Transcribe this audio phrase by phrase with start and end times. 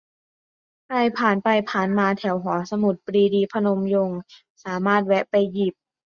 [0.85, 4.19] ใครผ่านไปผ่านมาแถวหอสมุดปรีดี พนมยงค์
[4.63, 5.75] สามารถแวะไปหยิบ